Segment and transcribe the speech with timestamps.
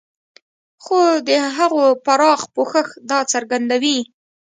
[0.83, 3.99] خو د هغو پراخ پوښښ دا څرګندوي.